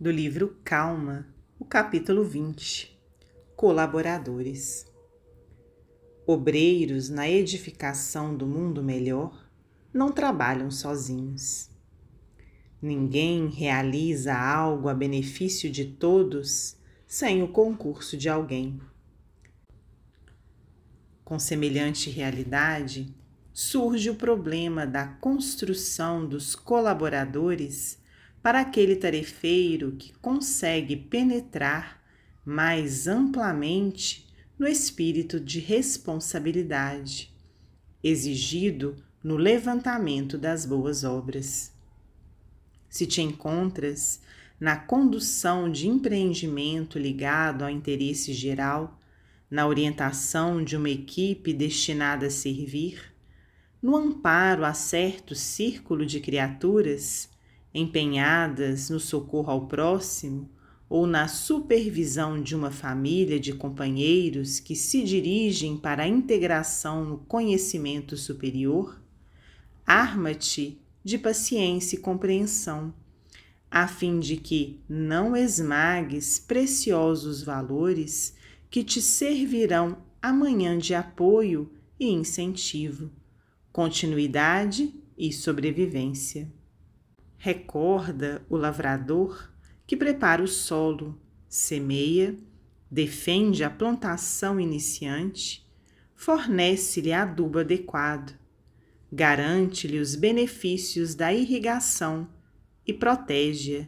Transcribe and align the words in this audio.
do 0.00 0.10
livro 0.10 0.56
Calma, 0.64 1.26
o 1.58 1.64
capítulo 1.66 2.24
20 2.24 2.98
Colaboradores. 3.54 4.86
Obreiros 6.26 7.10
na 7.10 7.28
edificação 7.28 8.34
do 8.34 8.46
mundo 8.46 8.82
melhor 8.82 9.46
não 9.92 10.10
trabalham 10.10 10.70
sozinhos. 10.70 11.68
Ninguém 12.80 13.50
realiza 13.50 14.34
algo 14.34 14.88
a 14.88 14.94
benefício 14.94 15.70
de 15.70 15.84
todos 15.84 16.78
sem 17.06 17.42
o 17.42 17.48
concurso 17.48 18.16
de 18.16 18.30
alguém. 18.30 18.80
Com 21.22 21.38
semelhante 21.38 22.08
realidade, 22.08 23.14
surge 23.52 24.08
o 24.08 24.14
problema 24.14 24.86
da 24.86 25.06
construção 25.06 26.26
dos 26.26 26.54
colaboradores 26.54 28.00
para 28.42 28.60
aquele 28.60 28.96
tarefeiro 28.96 29.92
que 29.92 30.12
consegue 30.14 30.96
penetrar 30.96 32.02
mais 32.44 33.06
amplamente 33.06 34.26
no 34.58 34.66
espírito 34.66 35.38
de 35.38 35.60
responsabilidade 35.60 37.30
exigido 38.02 38.96
no 39.22 39.36
levantamento 39.36 40.38
das 40.38 40.64
boas 40.64 41.04
obras. 41.04 41.72
Se 42.88 43.06
te 43.06 43.20
encontras 43.20 44.20
na 44.58 44.76
condução 44.76 45.70
de 45.70 45.86
empreendimento 45.86 46.98
ligado 46.98 47.62
ao 47.62 47.70
interesse 47.70 48.32
geral, 48.32 48.98
na 49.50 49.66
orientação 49.66 50.62
de 50.62 50.76
uma 50.76 50.88
equipe 50.88 51.52
destinada 51.52 52.26
a 52.26 52.30
servir, 52.30 53.14
no 53.82 53.96
amparo 53.96 54.64
a 54.64 54.74
certo 54.74 55.34
círculo 55.34 56.04
de 56.06 56.20
criaturas, 56.20 57.28
empenhadas 57.72 58.90
no 58.90 58.98
socorro 58.98 59.50
ao 59.50 59.66
próximo 59.66 60.50
ou 60.88 61.06
na 61.06 61.28
supervisão 61.28 62.42
de 62.42 62.56
uma 62.56 62.72
família 62.72 63.38
de 63.38 63.52
companheiros 63.52 64.58
que 64.58 64.74
se 64.74 65.04
dirigem 65.04 65.76
para 65.76 66.02
a 66.02 66.08
integração 66.08 67.04
no 67.04 67.18
conhecimento 67.18 68.16
superior, 68.16 69.00
arma-te 69.86 70.80
de 71.04 71.16
paciência 71.16 71.96
e 71.96 72.00
compreensão, 72.00 72.92
a 73.70 73.86
fim 73.86 74.18
de 74.18 74.36
que 74.36 74.80
não 74.88 75.36
esmagues 75.36 76.40
preciosos 76.40 77.40
valores 77.42 78.34
que 78.68 78.82
te 78.82 79.00
servirão 79.00 79.96
amanhã 80.20 80.76
de 80.76 80.92
apoio 80.92 81.70
e 82.00 82.10
incentivo, 82.10 83.10
continuidade 83.72 84.92
e 85.16 85.32
sobrevivência. 85.32 86.50
Recorda 87.42 88.44
o 88.50 88.56
lavrador 88.58 89.50
que 89.86 89.96
prepara 89.96 90.42
o 90.42 90.46
solo, 90.46 91.18
semeia, 91.48 92.36
defende 92.90 93.64
a 93.64 93.70
plantação 93.70 94.60
iniciante, 94.60 95.66
fornece-lhe 96.14 97.14
adubo 97.14 97.60
adequado, 97.60 98.38
garante-lhe 99.10 99.98
os 99.98 100.14
benefícios 100.14 101.14
da 101.14 101.32
irrigação 101.32 102.28
e 102.86 102.92
protege-a 102.92 103.86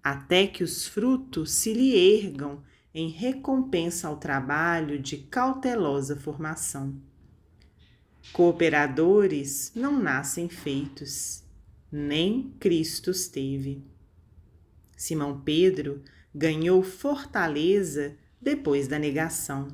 até 0.00 0.46
que 0.46 0.62
os 0.62 0.86
frutos 0.86 1.50
se 1.50 1.72
lhe 1.72 1.96
ergam 1.96 2.62
em 2.94 3.08
recompensa 3.08 4.06
ao 4.06 4.18
trabalho 4.18 5.00
de 5.00 5.16
cautelosa 5.16 6.14
formação. 6.14 6.94
Cooperadores 8.32 9.72
não 9.74 10.00
nascem 10.00 10.48
feitos 10.48 11.43
nem 11.96 12.52
Cristo 12.58 13.12
teve. 13.30 13.80
Simão 14.96 15.40
Pedro 15.42 16.02
ganhou 16.34 16.82
fortaleza 16.82 18.16
depois 18.40 18.88
da 18.88 18.98
negação. 18.98 19.68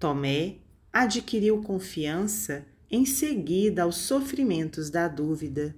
Tomé 0.00 0.56
adquiriu 0.92 1.62
confiança 1.62 2.66
em 2.90 3.06
seguida 3.06 3.84
aos 3.84 3.98
sofrimentos 3.98 4.90
da 4.90 5.06
dúvida. 5.06 5.76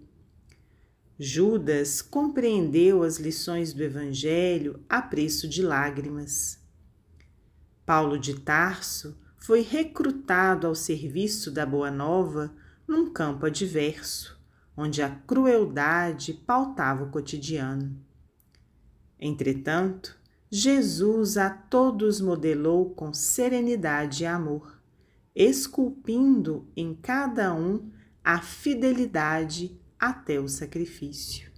Judas 1.19 2.00
compreendeu 2.00 3.03
as 3.03 3.19
lições 3.19 3.75
do 3.75 3.82
Evangelho 3.82 4.82
a 4.88 5.03
preço 5.03 5.47
de 5.47 5.60
lágrimas. 5.60 6.59
Paulo 7.84 8.19
de 8.19 8.41
Tarso 8.41 9.15
foi 9.36 9.60
recrutado 9.60 10.66
ao 10.66 10.75
serviço 10.75 11.50
da 11.50 11.66
Boa 11.66 11.91
Nova 11.91 12.56
num 12.88 13.12
campo 13.12 13.44
adverso 13.44 14.41
onde 14.77 15.03
a 15.03 15.10
crueldade 15.10 16.33
pautava 16.33 17.05
o 17.05 17.10
cotidiano. 17.10 17.97
Entretanto, 19.19 20.19
Jesus 20.50 21.37
a 21.37 21.49
todos 21.49 22.21
modelou 22.21 22.91
com 22.91 23.15
serenidade 23.15 24.25
e 24.25 24.27
amor, 24.27 24.83
esculpindo 25.34 26.69
em 26.77 26.94
cada 26.94 27.55
um 27.55 27.91
a 28.22 28.41
fidelidade 28.41 29.81
até 29.99 30.38
o 30.38 30.49
sacrifício. 30.49 31.50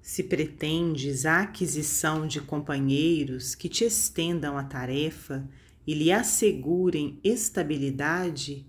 Se 0.00 0.22
pretendes 0.24 1.26
a 1.26 1.42
aquisição 1.42 2.26
de 2.26 2.40
companheiros 2.40 3.54
que 3.54 3.68
te 3.68 3.84
estendam 3.84 4.56
a 4.56 4.64
tarefa 4.64 5.48
e 5.86 5.94
lhe 5.94 6.10
assegurem 6.10 7.20
estabilidade, 7.22 8.66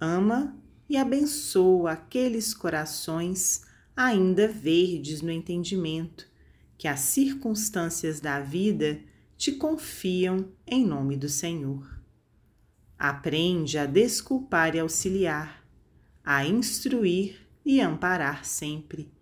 ama 0.00 0.56
e 0.88 0.96
abençoa 0.96 1.92
aqueles 1.92 2.54
corações 2.54 3.62
ainda 3.94 4.48
verdes 4.48 5.20
no 5.20 5.30
entendimento 5.30 6.26
que 6.78 6.86
as 6.86 7.00
circunstâncias 7.00 8.20
da 8.20 8.40
vida 8.40 9.00
te 9.36 9.52
confiam 9.52 10.48
em 10.66 10.86
nome 10.86 11.16
do 11.16 11.28
Senhor. 11.28 12.00
Aprende 12.96 13.76
a 13.76 13.86
desculpar 13.86 14.74
e 14.74 14.78
auxiliar, 14.78 15.64
a 16.24 16.46
instruir 16.46 17.46
e 17.64 17.80
amparar 17.80 18.44
sempre, 18.44 19.12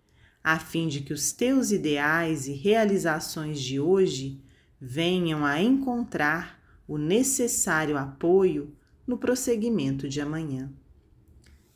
a 0.43 0.59
fim 0.59 0.87
de 0.87 1.01
que 1.01 1.13
os 1.13 1.31
teus 1.31 1.71
ideais 1.71 2.47
e 2.47 2.53
realizações 2.53 3.59
de 3.59 3.79
hoje 3.79 4.41
venham 4.79 5.43
a 5.43 5.61
encontrar 5.61 6.59
o 6.87 6.97
necessário 6.97 7.97
apoio 7.97 8.75
no 9.05 9.17
prosseguimento 9.17 10.07
de 10.07 10.21
amanhã. 10.21 10.71